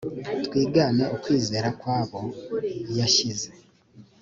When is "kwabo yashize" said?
1.79-3.47